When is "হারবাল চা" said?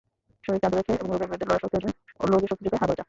2.81-2.99